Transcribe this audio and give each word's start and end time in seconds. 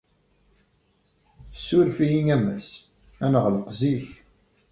Ssuref-iyi 1.55 2.21
a 2.35 2.37
Mass. 2.43 2.67
Ad 3.23 3.29
neɣleq 3.31 3.67
zik. 3.79 4.09